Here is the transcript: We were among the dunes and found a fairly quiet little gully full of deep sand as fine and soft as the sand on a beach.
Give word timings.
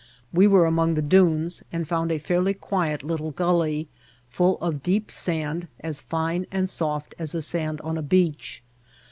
We 0.33 0.47
were 0.47 0.65
among 0.65 0.95
the 0.95 1.03
dunes 1.03 1.61
and 1.71 1.87
found 1.87 2.11
a 2.11 2.17
fairly 2.17 2.55
quiet 2.55 3.03
little 3.03 3.29
gully 3.29 3.87
full 4.29 4.57
of 4.57 4.81
deep 4.81 5.11
sand 5.11 5.67
as 5.81 6.01
fine 6.01 6.47
and 6.51 6.67
soft 6.67 7.13
as 7.19 7.33
the 7.33 7.41
sand 7.43 7.79
on 7.81 7.99
a 7.99 8.01
beach. 8.01 8.63